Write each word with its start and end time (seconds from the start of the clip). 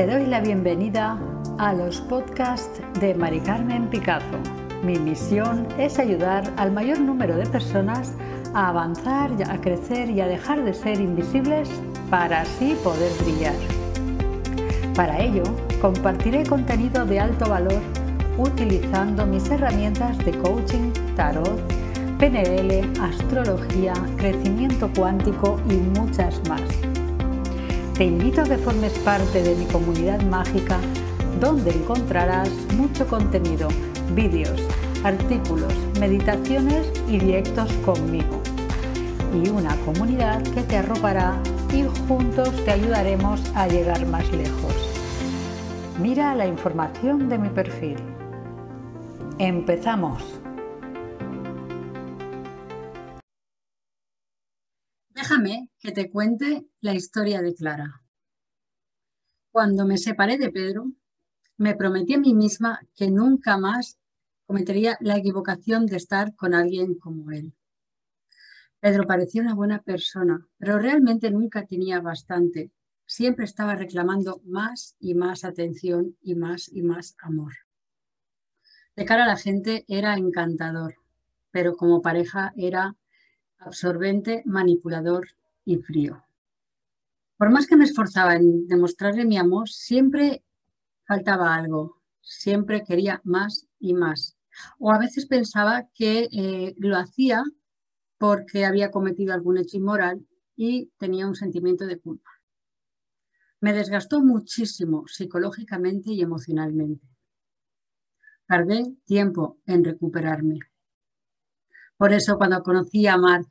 Te 0.00 0.06
doy 0.06 0.24
la 0.24 0.40
bienvenida 0.40 1.18
a 1.58 1.74
los 1.74 2.00
podcasts 2.00 2.80
de 3.00 3.14
Mari 3.14 3.40
Carmen 3.40 3.86
Picazo. 3.90 4.38
Mi 4.82 4.98
misión 4.98 5.68
es 5.76 5.98
ayudar 5.98 6.50
al 6.56 6.72
mayor 6.72 7.00
número 7.00 7.36
de 7.36 7.44
personas 7.44 8.14
a 8.54 8.68
avanzar, 8.70 9.30
a 9.46 9.60
crecer 9.60 10.08
y 10.08 10.22
a 10.22 10.26
dejar 10.26 10.64
de 10.64 10.72
ser 10.72 10.98
invisibles 11.00 11.68
para 12.08 12.40
así 12.40 12.78
poder 12.82 13.12
brillar. 13.22 13.52
Para 14.96 15.20
ello, 15.20 15.42
compartiré 15.82 16.46
contenido 16.46 17.04
de 17.04 17.20
alto 17.20 17.50
valor 17.50 17.82
utilizando 18.38 19.26
mis 19.26 19.50
herramientas 19.50 20.16
de 20.24 20.32
coaching, 20.38 20.92
tarot, 21.14 21.60
PNL, 22.18 22.90
astrología, 23.02 23.92
crecimiento 24.16 24.90
cuántico 24.96 25.60
y 25.68 25.74
muchas 25.74 26.40
más. 26.48 26.89
Te 28.00 28.06
invito 28.06 28.40
a 28.40 28.44
que 28.44 28.56
formes 28.56 28.98
parte 29.00 29.42
de 29.42 29.54
mi 29.54 29.66
comunidad 29.66 30.22
mágica 30.22 30.78
donde 31.38 31.70
encontrarás 31.70 32.48
mucho 32.74 33.06
contenido, 33.06 33.68
vídeos, 34.14 34.58
artículos, 35.04 35.74
meditaciones 36.00 36.90
y 37.06 37.18
directos 37.18 37.70
conmigo. 37.84 38.40
Y 39.34 39.50
una 39.50 39.76
comunidad 39.84 40.42
que 40.42 40.62
te 40.62 40.78
arropará 40.78 41.42
y 41.74 41.84
juntos 42.08 42.64
te 42.64 42.70
ayudaremos 42.70 43.42
a 43.54 43.68
llegar 43.68 44.06
más 44.06 44.26
lejos. 44.32 44.74
Mira 46.00 46.34
la 46.34 46.46
información 46.46 47.28
de 47.28 47.36
mi 47.36 47.50
perfil. 47.50 47.96
Empezamos. 49.36 50.39
Déjame 55.30 55.70
que 55.78 55.92
te 55.92 56.10
cuente 56.10 56.66
la 56.80 56.92
historia 56.92 57.40
de 57.40 57.54
Clara. 57.54 58.02
Cuando 59.52 59.86
me 59.86 59.96
separé 59.96 60.38
de 60.38 60.50
Pedro, 60.50 60.90
me 61.56 61.76
prometí 61.76 62.14
a 62.14 62.18
mí 62.18 62.34
misma 62.34 62.80
que 62.96 63.12
nunca 63.12 63.56
más 63.56 63.96
cometería 64.44 64.98
la 65.00 65.16
equivocación 65.16 65.86
de 65.86 65.98
estar 65.98 66.34
con 66.34 66.52
alguien 66.52 66.96
como 66.96 67.30
él. 67.30 67.54
Pedro 68.80 69.06
parecía 69.06 69.42
una 69.42 69.54
buena 69.54 69.80
persona, 69.80 70.44
pero 70.58 70.80
realmente 70.80 71.30
nunca 71.30 71.64
tenía 71.64 72.00
bastante. 72.00 72.72
Siempre 73.06 73.44
estaba 73.44 73.76
reclamando 73.76 74.40
más 74.44 74.96
y 74.98 75.14
más 75.14 75.44
atención 75.44 76.16
y 76.22 76.34
más 76.34 76.68
y 76.72 76.82
más 76.82 77.14
amor. 77.20 77.52
De 78.96 79.04
cara 79.04 79.26
a 79.26 79.28
la 79.28 79.36
gente 79.36 79.84
era 79.86 80.14
encantador, 80.14 80.96
pero 81.52 81.76
como 81.76 82.02
pareja 82.02 82.52
era 82.56 82.96
absorbente, 83.60 84.42
manipulador 84.46 85.28
y 85.64 85.76
frío. 85.76 86.24
Por 87.36 87.50
más 87.50 87.66
que 87.66 87.76
me 87.76 87.84
esforzaba 87.84 88.34
en 88.36 88.66
demostrarle 88.66 89.24
mi 89.24 89.38
amor, 89.38 89.68
siempre 89.68 90.42
faltaba 91.06 91.54
algo, 91.54 92.02
siempre 92.20 92.84
quería 92.84 93.20
más 93.24 93.66
y 93.78 93.94
más. 93.94 94.36
O 94.78 94.92
a 94.92 94.98
veces 94.98 95.26
pensaba 95.26 95.88
que 95.94 96.28
eh, 96.32 96.74
lo 96.78 96.96
hacía 96.96 97.42
porque 98.18 98.66
había 98.66 98.90
cometido 98.90 99.32
algún 99.32 99.58
hecho 99.58 99.78
inmoral 99.78 100.26
y 100.54 100.90
tenía 100.98 101.26
un 101.26 101.34
sentimiento 101.34 101.86
de 101.86 101.98
culpa. 101.98 102.30
Me 103.60 103.72
desgastó 103.72 104.22
muchísimo 104.22 105.06
psicológicamente 105.06 106.12
y 106.12 106.20
emocionalmente. 106.20 107.06
Tardé 108.46 108.94
tiempo 109.04 109.58
en 109.66 109.84
recuperarme. 109.84 110.58
Por 112.00 112.14
eso 112.14 112.38
cuando 112.38 112.62
conocí 112.62 113.06
a 113.06 113.18
Mark, 113.18 113.46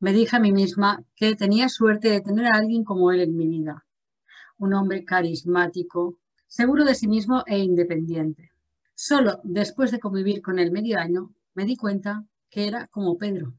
me 0.00 0.12
dije 0.12 0.36
a 0.36 0.38
mí 0.38 0.52
misma 0.52 1.02
que 1.14 1.34
tenía 1.34 1.70
suerte 1.70 2.10
de 2.10 2.20
tener 2.20 2.44
a 2.44 2.56
alguien 2.56 2.84
como 2.84 3.10
él 3.10 3.22
en 3.22 3.34
mi 3.34 3.48
vida. 3.48 3.86
Un 4.58 4.74
hombre 4.74 5.02
carismático, 5.06 6.18
seguro 6.46 6.84
de 6.84 6.94
sí 6.94 7.08
mismo 7.08 7.42
e 7.46 7.58
independiente. 7.58 8.50
Solo 8.94 9.40
después 9.44 9.92
de 9.92 9.98
convivir 9.98 10.42
con 10.42 10.58
él 10.58 10.72
medio 10.72 10.98
año, 10.98 11.34
me 11.54 11.64
di 11.64 11.74
cuenta 11.74 12.26
que 12.50 12.68
era 12.68 12.86
como 12.88 13.16
Pedro. 13.16 13.54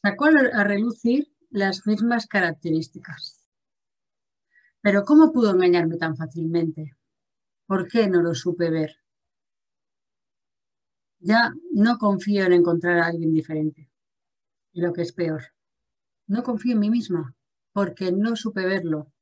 Sacó 0.00 0.26
a 0.26 0.62
relucir 0.62 1.32
las 1.50 1.84
mismas 1.84 2.28
características. 2.28 3.44
Pero 4.82 5.02
¿cómo 5.02 5.32
pudo 5.32 5.50
engañarme 5.50 5.96
tan 5.96 6.16
fácilmente? 6.16 6.94
¿Por 7.66 7.88
qué 7.88 8.06
no 8.06 8.22
lo 8.22 8.36
supe 8.36 8.70
ver? 8.70 8.98
Ya 11.20 11.52
no 11.72 11.98
confío 11.98 12.44
en 12.44 12.52
encontrar 12.52 12.98
a 12.98 13.06
alguien 13.06 13.32
diferente. 13.32 13.90
Y 14.72 14.80
lo 14.80 14.92
que 14.92 15.02
es 15.02 15.12
peor, 15.12 15.42
no 16.26 16.42
confío 16.42 16.74
en 16.74 16.80
mí 16.80 16.90
misma 16.90 17.34
porque 17.72 18.12
no 18.12 18.36
supe 18.36 18.66
verlo. 18.66 19.12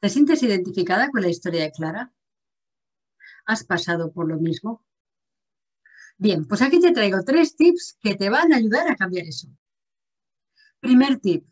¿Te 0.00 0.08
sientes 0.08 0.42
identificada 0.42 1.10
con 1.10 1.22
la 1.22 1.28
historia 1.28 1.62
de 1.62 1.72
Clara? 1.72 2.12
¿Has 3.46 3.64
pasado 3.64 4.12
por 4.12 4.28
lo 4.28 4.38
mismo? 4.38 4.84
Bien, 6.16 6.46
pues 6.46 6.62
aquí 6.62 6.80
te 6.80 6.92
traigo 6.92 7.22
tres 7.24 7.56
tips 7.56 7.98
que 8.00 8.14
te 8.14 8.30
van 8.30 8.52
a 8.52 8.56
ayudar 8.56 8.90
a 8.90 8.96
cambiar 8.96 9.26
eso. 9.26 9.48
Primer 10.80 11.18
tip. 11.18 11.46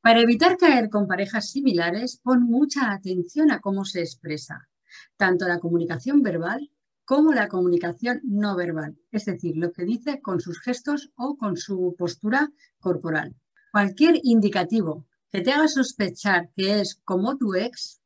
Para 0.00 0.20
evitar 0.20 0.56
caer 0.56 0.90
con 0.90 1.06
parejas 1.06 1.50
similares, 1.50 2.18
pon 2.22 2.42
mucha 2.42 2.92
atención 2.92 3.50
a 3.50 3.60
cómo 3.60 3.84
se 3.84 4.00
expresa, 4.00 4.68
tanto 5.16 5.46
la 5.46 5.60
comunicación 5.60 6.22
verbal 6.22 6.73
como 7.04 7.32
la 7.32 7.48
comunicación 7.48 8.20
no 8.24 8.56
verbal, 8.56 8.98
es 9.10 9.26
decir, 9.26 9.56
lo 9.56 9.72
que 9.72 9.84
dice 9.84 10.22
con 10.22 10.40
sus 10.40 10.60
gestos 10.60 11.10
o 11.16 11.36
con 11.36 11.56
su 11.56 11.94
postura 11.98 12.50
corporal. 12.78 13.36
Cualquier 13.72 14.20
indicativo 14.22 15.06
que 15.30 15.40
te 15.42 15.52
haga 15.52 15.68
sospechar 15.68 16.50
que 16.56 16.80
es 16.80 17.00
como 17.04 17.36
tu 17.36 17.54
ex, 17.54 18.00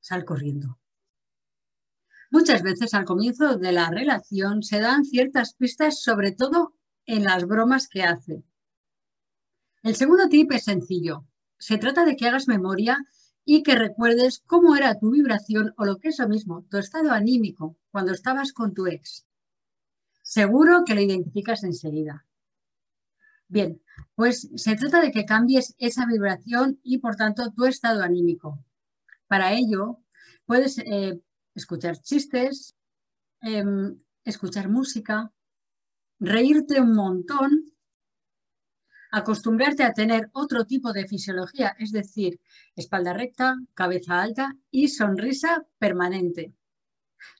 sal 0.00 0.24
corriendo. 0.24 0.78
Muchas 2.30 2.62
veces 2.62 2.92
al 2.94 3.04
comienzo 3.04 3.56
de 3.56 3.72
la 3.72 3.90
relación 3.90 4.62
se 4.62 4.80
dan 4.80 5.04
ciertas 5.04 5.54
pistas, 5.54 6.02
sobre 6.02 6.32
todo 6.32 6.74
en 7.06 7.24
las 7.24 7.46
bromas 7.46 7.88
que 7.88 8.02
hace. 8.02 8.44
El 9.82 9.94
segundo 9.94 10.28
tip 10.28 10.52
es 10.52 10.64
sencillo. 10.64 11.24
Se 11.58 11.78
trata 11.78 12.04
de 12.04 12.16
que 12.16 12.26
hagas 12.26 12.48
memoria 12.48 12.98
y 13.48 13.62
que 13.62 13.76
recuerdes 13.76 14.42
cómo 14.44 14.76
era 14.76 14.98
tu 14.98 15.12
vibración 15.12 15.72
o 15.78 15.84
lo 15.84 15.98
que 15.98 16.08
es 16.08 16.18
lo 16.18 16.28
mismo, 16.28 16.66
tu 16.68 16.78
estado 16.78 17.12
anímico 17.12 17.78
cuando 17.92 18.12
estabas 18.12 18.52
con 18.52 18.74
tu 18.74 18.88
ex. 18.88 19.24
Seguro 20.20 20.82
que 20.84 20.96
lo 20.96 21.00
identificas 21.00 21.62
enseguida. 21.62 22.26
Bien, 23.46 23.80
pues 24.16 24.50
se 24.56 24.74
trata 24.74 25.00
de 25.00 25.12
que 25.12 25.24
cambies 25.24 25.76
esa 25.78 26.04
vibración 26.06 26.80
y 26.82 26.98
por 26.98 27.14
tanto 27.14 27.52
tu 27.52 27.66
estado 27.66 28.02
anímico. 28.02 28.58
Para 29.28 29.52
ello, 29.52 30.00
puedes 30.44 30.78
eh, 30.78 31.20
escuchar 31.54 31.98
chistes, 32.02 32.74
em, 33.42 33.96
escuchar 34.24 34.68
música, 34.68 35.32
reírte 36.18 36.80
un 36.80 36.94
montón 36.94 37.72
acostumbrarte 39.10 39.82
a 39.82 39.92
tener 39.92 40.30
otro 40.32 40.64
tipo 40.64 40.92
de 40.92 41.06
fisiología, 41.06 41.74
es 41.78 41.92
decir, 41.92 42.40
espalda 42.74 43.12
recta, 43.12 43.56
cabeza 43.74 44.20
alta 44.20 44.56
y 44.70 44.88
sonrisa 44.88 45.66
permanente. 45.78 46.54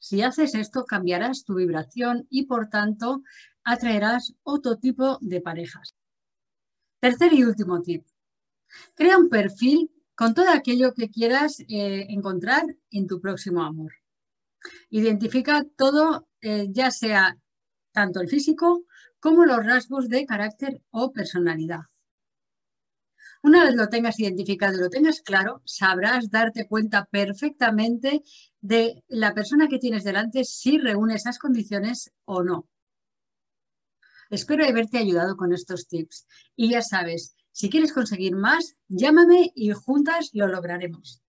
Si 0.00 0.22
haces 0.22 0.54
esto, 0.54 0.84
cambiarás 0.84 1.44
tu 1.44 1.54
vibración 1.54 2.26
y 2.30 2.46
por 2.46 2.68
tanto 2.68 3.22
atraerás 3.64 4.34
otro 4.42 4.76
tipo 4.76 5.18
de 5.20 5.40
parejas. 5.40 5.94
Tercer 7.00 7.32
y 7.34 7.44
último 7.44 7.82
tip. 7.82 8.06
Crea 8.94 9.18
un 9.18 9.28
perfil 9.28 9.90
con 10.14 10.34
todo 10.34 10.50
aquello 10.50 10.94
que 10.94 11.10
quieras 11.10 11.60
eh, 11.60 12.06
encontrar 12.08 12.64
en 12.90 13.06
tu 13.06 13.20
próximo 13.20 13.62
amor. 13.62 13.92
Identifica 14.90 15.64
todo, 15.76 16.28
eh, 16.40 16.68
ya 16.70 16.90
sea 16.90 17.36
tanto 17.92 18.20
el 18.20 18.28
físico 18.28 18.84
como 19.26 19.44
los 19.44 19.66
rasgos 19.66 20.08
de 20.08 20.24
carácter 20.24 20.80
o 20.92 21.12
personalidad. 21.12 21.80
Una 23.42 23.64
vez 23.64 23.74
lo 23.74 23.88
tengas 23.88 24.20
identificado 24.20 24.76
y 24.76 24.80
lo 24.80 24.88
tengas 24.88 25.20
claro, 25.20 25.62
sabrás 25.64 26.30
darte 26.30 26.68
cuenta 26.68 27.06
perfectamente 27.06 28.22
de 28.60 29.02
la 29.08 29.34
persona 29.34 29.66
que 29.66 29.80
tienes 29.80 30.04
delante 30.04 30.44
si 30.44 30.78
reúne 30.78 31.16
esas 31.16 31.40
condiciones 31.40 32.12
o 32.24 32.44
no. 32.44 32.68
Espero 34.30 34.64
haberte 34.64 34.98
ayudado 34.98 35.36
con 35.36 35.52
estos 35.52 35.88
tips. 35.88 36.28
Y 36.54 36.70
ya 36.70 36.82
sabes, 36.82 37.34
si 37.50 37.68
quieres 37.68 37.92
conseguir 37.92 38.36
más, 38.36 38.76
llámame 38.86 39.50
y 39.56 39.72
juntas 39.72 40.30
lo 40.34 40.46
lograremos. 40.46 41.20